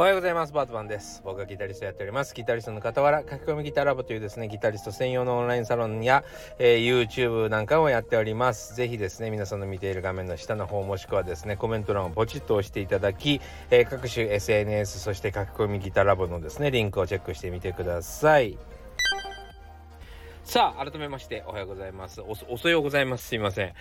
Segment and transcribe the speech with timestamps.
[0.00, 0.54] おはようございます。
[0.54, 1.20] バートマンです。
[1.26, 2.34] 僕がギタリストやっております。
[2.34, 6.24] ギタリストの傍ら、書き込みギターラボというですね、ギタリスト専用のオンラインサロンや、
[6.58, 8.74] えー、YouTube なんかをやっております。
[8.74, 18.56] ぜひですね、皆さんの見ている画面の下の方もしくはですね、コメント欄をポチッと押していただき、えー、各種 SNS、そして書き込みギターラボのですね、リンクをチェックしてみてください。
[20.44, 22.22] さあ、改めましておはようございます。
[22.22, 23.28] お、おそようございます。
[23.28, 23.74] すいません。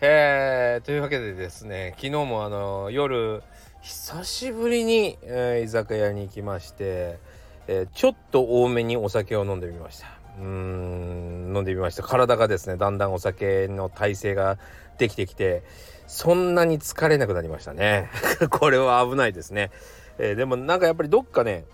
[0.00, 3.42] えー、というわけでですね、昨日もあの、夜、
[3.84, 7.18] 久しぶりに、えー、居酒屋に行きまして、
[7.66, 10.06] えー、ちょっと多めにお酒を飲んでみました。
[10.40, 12.02] うーん飲んでみました。
[12.02, 14.56] 体がですねだんだんお酒の耐性が
[14.96, 15.64] できてきて
[16.06, 18.08] そんなに疲れなくなりましたね。
[18.48, 19.70] これは危ないですね、
[20.16, 21.66] えー、でもなんかやっぱりどっかね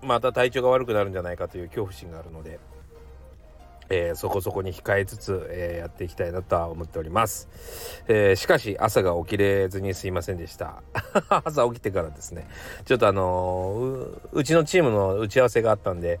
[0.00, 2.58] また体調が悪くなるんじゃないかという恐怖心があるので。
[3.90, 7.48] えー、そこそこに控えつつ、えー、やっていきたいなとは思っております、
[8.08, 10.82] えー、しかし朝が起きれずにすいませんでした。
[11.44, 12.46] 朝起きてからですね。
[12.84, 16.20] ちょっとあのうちのチームの打ち合わせがあったんで、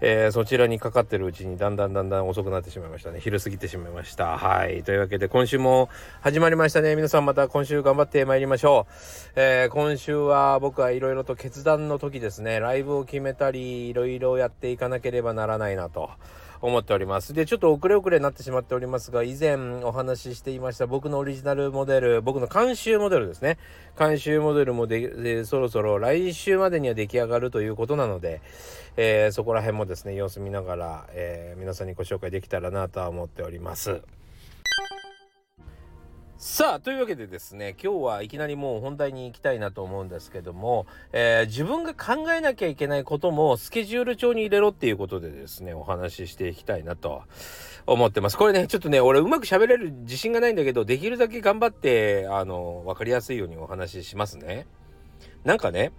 [0.00, 3.20] えそちらにかかってるうちにだんだんだんだん遅くなってしまいましたね。
[3.20, 4.38] 昼過ぎてしまいました。
[4.38, 4.82] はい。
[4.82, 5.88] というわけで今週も
[6.20, 6.94] 始まりましたね。
[6.96, 12.60] 皆さんまた今週頑張ってまいりましょう、え今週は僕はいろいろと決断の時ですね。
[12.60, 16.10] ライブを決めたりいろいろやっていかなければならないなと。
[16.60, 17.34] 思っております。
[17.34, 23.58] で、ちょっと遅れ遅れになってしまっておりますが、以前お話ししていました僕のオリジナルモデル、僕の監修モデルですね。
[23.98, 28.40] 監修モデルもで、そろそろ来週までには出来上がるということなので、
[28.96, 34.02] えー、そこら辺もですね、様子見ながら、えー、皆さんにご紹介できたらなとは思っております。
[36.38, 47.22] さあというわけでですね今日はいきなりもう本題に行きたいなと思うんですけども、えー、自分が考えなきゃいけないこともスケジュール帳に入れろっていうことでですねお話ししていきたいなと
[47.86, 48.36] 思ってます。
[48.36, 54.66] これねちょっとね俺うまく喋れる自信がないんだけどできるだけ頑張ってあの分かりやすいようにお話ししますね。
[55.44, 55.92] なんかね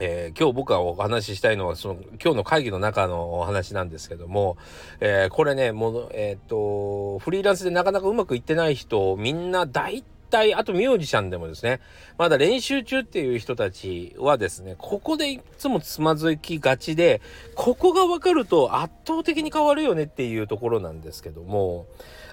[0.00, 4.56] えー、今日僕がお話ししたいのはその今日の会議の中のお話なんですけども、
[5.00, 11.80] えー、これねもうえー、っとフリーランスでなかなかうまくいってない人みんな大体あとミュージシャンでもですね
[12.16, 17.20] まだ練習中っていう人たちはですねここでいつもつまずきがちで
[17.54, 21.86] ここが分かると圧倒的に変わるよねっていうところなんですけども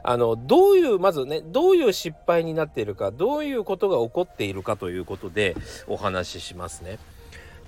[0.03, 5.55] あのどういうまずねどういう失敗になっているかどういうことが起こっているかということで
[5.87, 6.99] お話ししますね。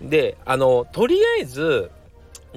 [0.01, 1.91] で、あの、とりあえず、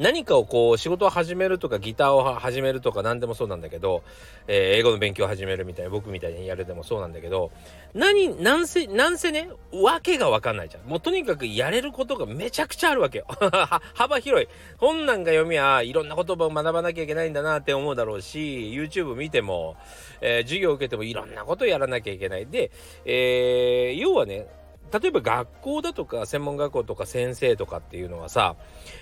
[0.00, 4.02] 何かをこう仕事を始めるとかギターを始めるとか何でもそうなんだけど、
[4.46, 7.50] えー、英語の勉強を始めるみたいな僕みたいにやるでもそうなんだけど
[7.92, 10.88] 何なんせなんせねわけがわかんないじゃん。
[10.88, 13.26] もうとにかくやれることがめちゃくちゃあるわけよ。
[13.94, 14.48] 幅広い。
[14.78, 19.76] 本なんか読みはいろんな言葉を学ばなきゃいけないんだなって思うだろうし YouTube 見ても、
[20.20, 22.46] えー、授業を受けてもいろんなことやらなきゃいけない。
[22.46, 22.70] で、
[23.04, 24.46] えー、要はね
[24.92, 28.56] 例えば学校だとか専門学校とか先生とかっていうのはさ、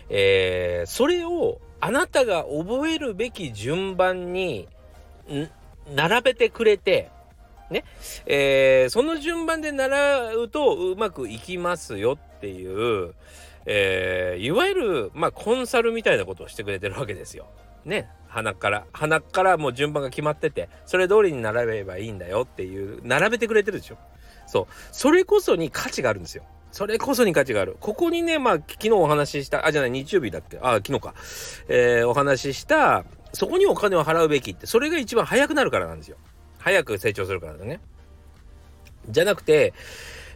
[0.09, 4.69] えー、それをあなたが覚えるべき順番に
[5.95, 7.11] 並べてくれて、
[7.71, 7.85] ね、
[8.27, 12.67] えー、その順番で習うとうまくいきますよってい
[13.07, 13.15] う、
[13.67, 17.47] えー、いわゆる、まあ、コンサルみたいなことをしてくれてるわけですよ。
[17.85, 23.99] ね、鼻から鼻からもう順番が決まっててそれ通りに並べればいいんだよっていう並べてくれてるでしょ。
[24.49, 24.67] そう。
[24.91, 26.43] それこそに価値があるんですよ。
[26.73, 27.77] それこそに価値がある。
[27.79, 30.59] ここにね、まあ、昨日お話しした、あ、じゃない、日曜日だっけ？
[30.61, 31.15] あ、昨日か。
[31.69, 36.17] えー、お話しした、そこにお金を払うべきって、それが一番早くなるからなんですよ。
[36.59, 37.81] 早く成長するからだね。
[39.09, 39.73] じゃなくて、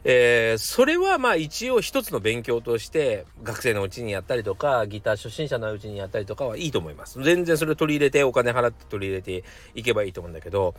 [0.05, 7.23] えー、それはまあ一応一つの勉強として学生のうちにやったりとかギター初心者のうちにやったりとかはいいと思います。
[7.23, 9.44] 全然それを取り入れてお金払って取り入れて
[9.77, 10.75] いけばいいと思うんだけど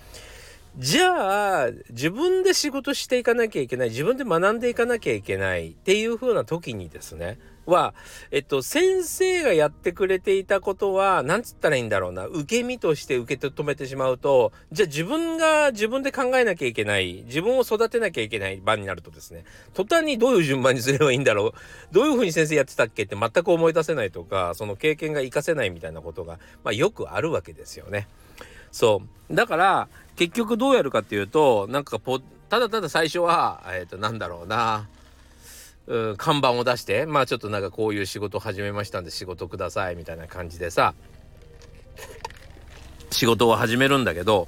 [0.78, 7.94] じゃあ自分で仕事していかなきゃいけない自分で学んでいかなきゃいけないっていう風な時にですねは
[8.32, 19.46] えっと先生がやってくれていたことは何つったらいいんだろうな受け身として受け止めてしまうとじゃあ自分が自分で考えなきゃいけない自分を育てなきゃいけない場になるとですね
[19.76, 21.54] 途端にどういう順番にすればいいんだろう
[21.92, 28.08] どういう風に先生やってたっけって全く思い出せないとかその経験が活かせないみたいなことが、まあ、よくあるわけですよね。
[28.74, 29.34] そう。
[29.34, 29.88] だから
[30.18, 34.90] 結局どうやるかっていうとなんかポただただ最初はえっ、ー、となんだろうな。
[35.86, 40.94] うん看板を出してまあちょっとなんかこういう仕事始めましたんで仕事くださいみたいな感じでさ
[43.12, 44.48] 仕事を始めるんだけど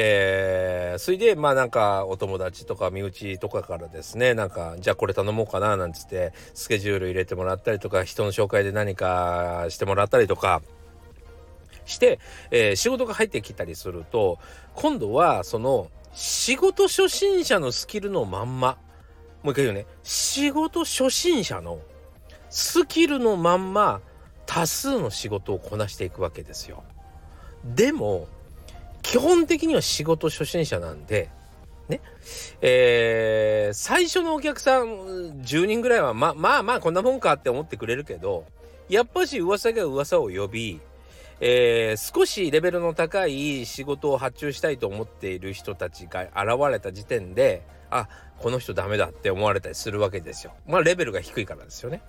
[0.00, 10.62] えー、それでまあなんかお友達とか身内とかからですねなんかじゃあこれ頼もうかななんつってスケジュール入れてもらったりとか人の紹介で何かしてもらったりとか
[11.88, 12.20] して、
[12.50, 14.38] えー、仕事が入ってきたりすると
[14.74, 18.78] 今度はその仕事初心者のスキルのまんま
[19.42, 21.80] もう一回言うね仕事初心者の
[22.50, 24.00] スキルのまんま
[24.46, 26.82] 多数の仕事をこなしていくわけですよ。
[27.64, 28.28] でも
[29.02, 31.30] 基本的には仕事初心者なんで
[31.88, 32.00] ね
[32.60, 38.44] えー、最初のお客さん10人ぐらいはままあまあこんなもんかって思ってくれるけど
[38.88, 40.80] やっぱし噂が噂を呼び、
[41.40, 48.08] えー、少しレベルの高い仕事を発注したいと思っている人たちが現れた時点であ
[48.38, 50.52] この人ダメだって思われたりするわけですよ。
[50.66, 52.02] まあレベルが低いからですよね。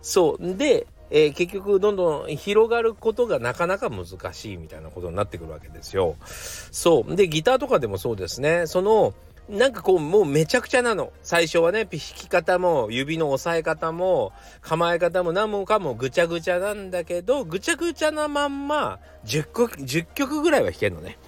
[0.00, 6.16] そうで、えー、結局どんどん広がることがなかなか難しいみたいなことになってくるわけですよ。
[6.26, 9.14] そうでギターとかでもそうですねその
[9.48, 11.12] なんかこうもうめちゃくちゃなの。
[11.22, 21.18] 最初はね弾き方も指の押さえ方も構え方も何もかもぐちゃぐちゃなんだけどぐちゃぐちゃなまんま10曲 ,10 曲ぐらいは弾けるのね。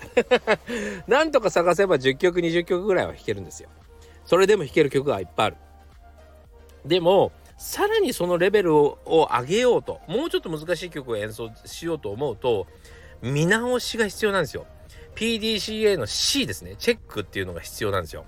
[1.08, 3.68] なんとか探せば10曲20曲ぐらいは弾けるんですよ。
[4.24, 5.56] それでも弾ける曲がいっぱいある。
[6.86, 12.66] でもさらにそのレベルを上げようともうちょっと難しい曲を演奏しようと思うと
[13.22, 14.66] 見直しが必要なんですよ。
[15.14, 18.24] PDCA の C ですねチェックっていうのが必要なんですよ。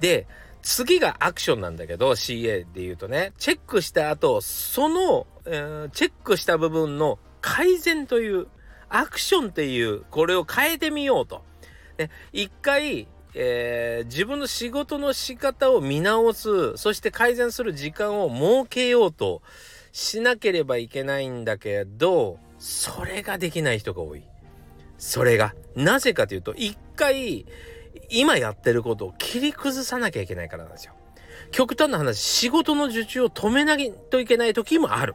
[0.00, 0.26] で
[0.62, 8.46] 次がアクションなんだけど CA で言うとねチェックした後その、えー、チェックした部分の改善という
[8.88, 11.42] アクションっていうこれを変えてみようと。
[11.98, 19.40] ね一回えー、自分の仕事の仕方を見直すそして改善する時間を設けようと
[19.92, 24.22] しなければいけないんだけどそれができない人が多い。
[25.00, 27.46] それがなぜかというと一回
[28.10, 30.92] 今やってることを切り崩さなきゃいけないからなんですよ。
[31.50, 35.14] 極端な話仕事の受注を止めないといけない時もある。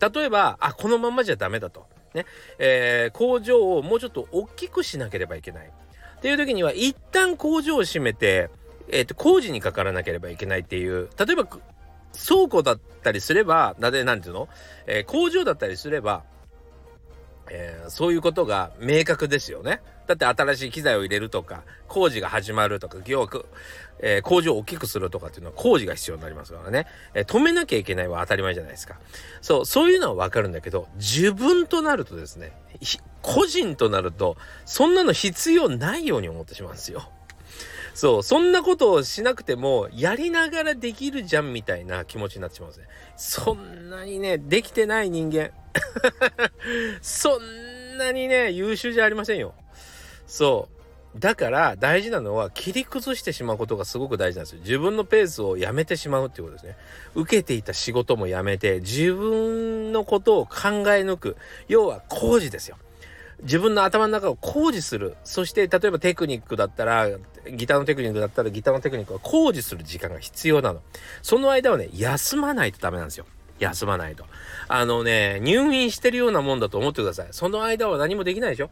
[0.00, 1.86] 例えばあこのままじゃダメだと。
[2.12, 2.26] ね
[2.58, 5.66] えー、工場をもうちょっと大きくしなければいけない。
[5.68, 8.50] っていう時には一旦工場を閉めて、
[8.88, 14.48] えっ、ー、と工事にかからなければいけないっていう例えば倉庫だったりすればなでなんていうの、
[14.86, 16.24] えー、工場だったりすれば、
[17.50, 19.80] えー、そういうことが明確ですよね。
[20.06, 23.28] だって新しい機材を入れるとか工事が始まるとか要は、
[24.00, 28.98] えー、工場を大きくするとかっていうのは工事が必要になりますからね、えー、止めなきゃいけないは当たり前じゃないですか
[29.40, 32.52] そうそういうのはわかるんだけど自分となるとですね
[33.22, 34.36] 個人となると
[34.66, 37.08] そんなの必要ないように思ってしまうんですよ。
[37.94, 42.88] そう、そんなことをしなくても、やりながらできるじゃんみたいな気持ちになってしまうんですね。
[43.16, 45.52] そんなにね、できてない人間。
[47.02, 49.54] そんなにね、優秀じゃありませんよ。
[50.26, 50.74] そう。
[51.18, 54.60] だから大事なのは切り崩してしまうことがすごく大事なんですよ。
[54.60, 56.76] 自分のペースをやめてしまうっていうことですね。
[57.14, 61.36] 受けていた仕事もやめて自分のことを考え抜く。
[61.68, 62.76] 要は工事ですよ。
[63.42, 67.08] 自分の頭の中を工事するそして例えばテクニックだったら
[67.50, 70.80] ギターのテクニックだったらギターのテクニックは工事する時間が必要なの
[71.20, 73.26] その間はね休まないとダメなんですよ
[73.58, 74.24] 休まないと。
[74.68, 77.28] あのね入院してるようなもんだと思ってください。
[77.30, 78.70] その間は何もできないでしょ。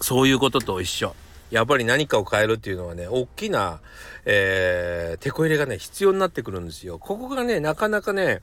[0.00, 1.14] そういうことと一緒。
[1.50, 3.80] やっぱり何かを変えるっていうのはね大きな、
[4.26, 6.98] えー、手こ入れがね必要になってくるんですよ。
[6.98, 8.42] ここがねなかなかね、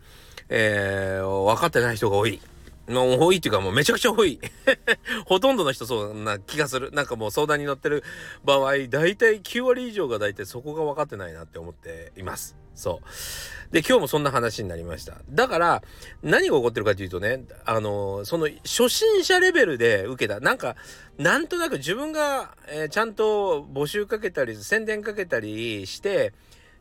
[0.49, 2.41] えー、分かってない人が多い。
[2.87, 4.39] の多いっていうかもうめちゃくちゃ多い。
[5.25, 6.91] ほとんどの人そうな気がする。
[6.91, 8.03] なんかもう相談に乗ってる
[8.43, 12.55] 場合、大体9割以上が大体そこが分かってないなって思っています。
[12.75, 13.73] そう。
[13.73, 15.15] で、今日もそんな話になりました。
[15.29, 15.83] だから、
[16.21, 20.75] 何が起こってるかというとね、あの、その初心者レベルで受けた、なんか、
[21.17, 26.33] なんとなく自分が、えー、ちゃんと募集かけたり、宣伝かけたりして、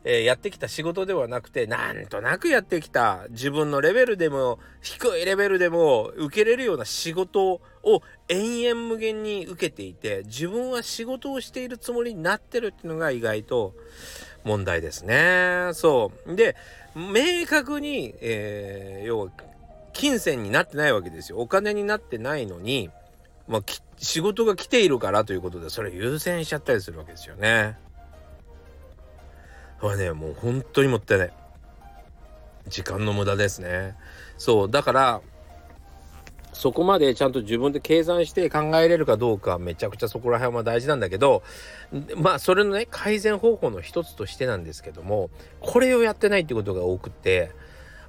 [0.07, 13.73] えー、やってきた仕事ではなくてなんとなくやってきた自分のレベルでも低いレベルでも受けれるような仕事を延々無限に受けていて自分は仕事をしているつもりになってるっていうのが意外と
[14.43, 15.71] 問題ですね。
[15.73, 16.55] そうで
[16.95, 19.31] 明確に、えー、要は
[19.91, 21.39] 金銭になってないわけですよ。
[21.39, 22.91] お金になってないのに、
[23.47, 23.61] まあ、
[23.97, 27.77] 仕事が来ているからということでそれ優先しちゃったりするわけですよね。
[29.85, 31.33] はねもう本当にもったいない。
[32.67, 33.95] 時間の無駄ですね。
[34.37, 35.21] そうだから
[36.55, 41.43] そこまでちゃんと自分で計算して考えれるかどうかめちゃくちゃそこら辺は大事なんだけど
[42.15, 47.51] まあそれのね改善方法の一つとしてなんですけどもこれをやってないってことが多くって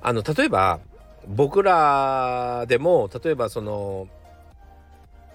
[0.01, 0.79] あの例えば
[1.27, 4.07] 僕らでも例えばその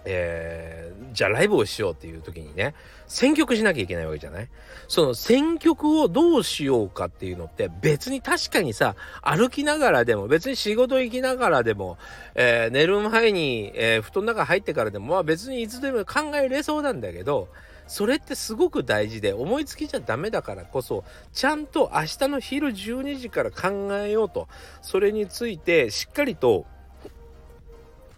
[0.05, 2.73] えー、じゃあライブをしようっていう時にね
[3.07, 4.49] 選曲しなきゃいけないわけじゃない？
[4.87, 11.97] その選曲をどうしようかっていうのって別に確かにさ歩きながらでも別に仕事行きながらでも、
[12.35, 17.49] えー、寝る前に、えー、布団の中入ってからでもまあ別にいつでも考えれそうなんだけど
[17.87, 21.03] それってすごく大事で思いつきじゃダメだからこそ
[21.33, 24.47] ちゃんと明日の昼12時から考えようと。
[24.81, 26.65] それについてしっかりと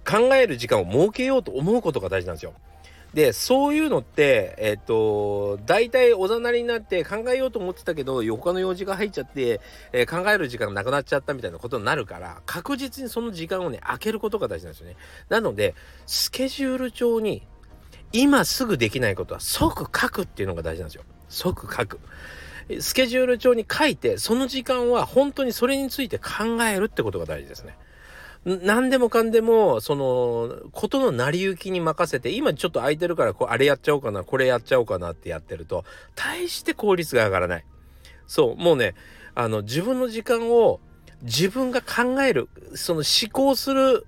[0.05, 2.53] 考える時間を設けようと思うことが大事なんですよ。
[3.13, 14.95] でそういうのってえっ、と大体おざなりになって考えようと思ってたけど他の用事が入っちゃって、えー、考える時間がなくなっちゃったみたいなことになるから確実にその時間をね空けることが大事なんですよね。
[15.29, 15.75] なので
[16.07, 17.43] スケジュール帳に
[18.13, 21.03] 今すぐできないことは即書くっていうのが大事なんですよ。
[21.29, 21.99] 即書く。
[22.79, 27.77] スケジュール帳に書いてその時間は本当にそれについて考えるってことが大事ですね。
[28.45, 35.85] 何でもかんでも、その、ことの成り行きに任せて、今ちょっと空いてるから、こう、あれやっちゃおうかな、これやっちゃおうかなってやってると、
[36.15, 37.65] 大して効率が上がらない。
[38.27, 38.95] そう、もうね、
[39.33, 40.81] あの、自分の時間を、
[41.21, 44.05] 自分が考える、その思考する、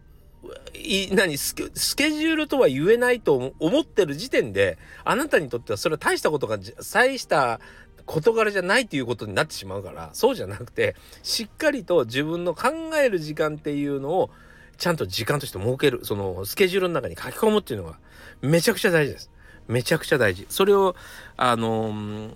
[0.73, 6.59] い何スケスケジュールとは言えないと思ってる時点で、あなたにとってはそれは大したことが、
[6.93, 7.61] 大した
[8.05, 12.69] 事柄じゃないということになってしまうからそうじゃなくてしっかりと自分の考
[13.01, 14.29] える時間っていうのを
[14.77, 17.97] ちゃんと時間として設けるそのスケジュールの中に書き込むっていうのが
[18.41, 19.31] めちゃくちゃ大事です。
[19.67, 20.45] めちゃくちゃ大事。
[20.49, 20.95] それを
[21.37, 22.33] あのー、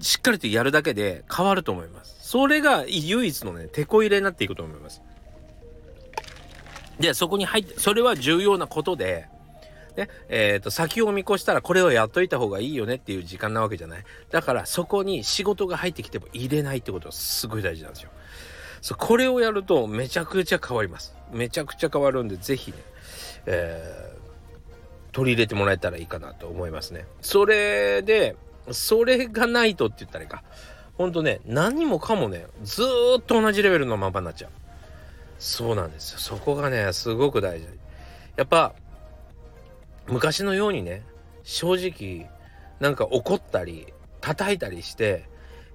[0.00, 2.16] しっかりとやるだけで変わると思います。
[2.20, 5.02] それが唯一のね、手こ入れになっていくと思います。
[6.98, 9.28] で、そこに入って、それは重要なことで、
[9.96, 14.04] ね、えっ、ー、と、先を見越したらこれをやっといた方がいいよねっていう時間なわけじゃない。
[14.30, 18.10] だからそこに仕事が入ってきても入れないってことはすごい大事なんですよ。
[18.82, 21.14] そう、これをやるとめちゃくちゃ変わります。
[21.32, 22.78] めちゃくちゃ変わるんで、ぜひね、
[23.46, 27.06] えー、取り入れてもらえたらいいかなと思いますね。
[27.20, 28.36] それで、
[28.70, 30.42] それがないとって言ったらいいか。
[30.98, 32.82] ほんとね、何もかもね、ず
[33.18, 34.50] っと同じレベルのままになっちゃう。
[35.38, 36.18] そうなんですよ。
[36.18, 37.66] そこがね、すごく大事。
[38.36, 38.74] やっぱ、
[40.08, 41.02] 昔のようにね
[41.42, 42.30] 正直
[42.80, 45.24] なんか怒ったり叩いたりして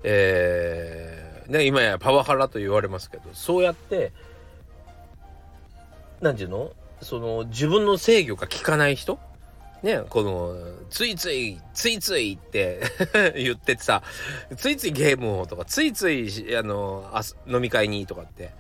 [0.04, 4.12] えー、ね今やパワハラと言われますけどそうやって
[6.22, 6.72] 何て言うの？
[7.02, 9.20] その自分の制御が効かない人
[9.84, 10.56] ね、この、
[10.92, 12.82] ついつい、ついついって
[13.36, 14.04] 言っててさ、
[14.56, 18.52] ついついゲームをとか、ついつい、あの、あ飲み会にとかって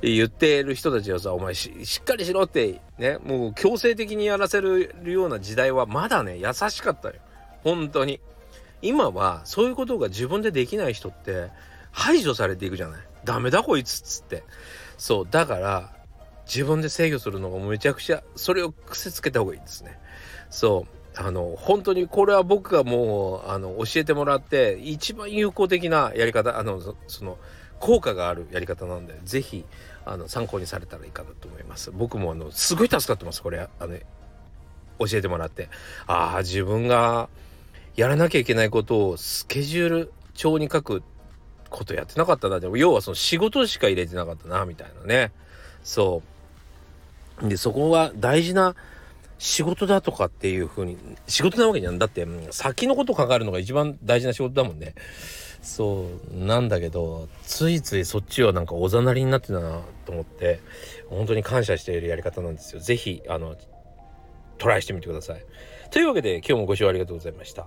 [0.00, 7.16] 言ってる人たちはさ、お前しっかりしろって、ね、もう強制的にやらせるような時代はまだね、優しかったよ。
[7.64, 8.20] 本当に。
[8.80, 11.50] 今は、そういうことが自分でできない人って、
[11.90, 13.00] 排除されていくじゃない。
[13.24, 14.42] ダメだこいつっつって。
[14.96, 15.92] そう、だから、
[16.46, 19.98] 自分で制御するのがめちゃくちゃ、それを癖つけた方がいいですね。
[20.52, 21.18] そう。
[21.20, 27.36] あの本当にこれは僕がもうあの教えてもらって一番有効的なやり方あのその
[27.80, 29.64] 効果があるやり方なんで是非
[30.06, 31.90] あの参考にされたらいいかなと思います。
[31.90, 33.58] 僕もあのすごい助かってますこれ。
[33.58, 33.96] あの
[34.98, 35.68] 教えてもらって。
[36.06, 37.28] ああ自分が
[37.96, 41.02] やらなきゃいけないことをスケジュール帳に書く
[41.68, 42.58] ことやってなかったな。
[42.58, 45.32] でも要はその仕事しか入れてなかったなみたいなね。
[45.84, 46.22] そ
[47.42, 47.48] う。
[47.48, 48.74] でそこは大事な
[49.42, 50.96] 仕事だとかっていう風に
[51.26, 51.98] 仕事なわけじゃん。
[51.98, 54.94] だって先のこと考えるのが一番大事な仕事だもんね。
[55.60, 60.60] そうなんだけどついついそっちはなんかおざなりになってたなと思って
[61.08, 62.80] 本当に感謝しているやり方なんですよ。
[62.80, 63.56] 是非あの
[64.58, 65.44] トライしてみてください。
[65.90, 67.66] というわけで今日もご視聴ありがとうございました。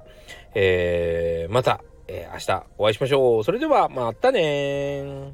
[0.53, 3.44] えー、また、えー、明日お会いしましょう。
[3.44, 5.34] それではまたね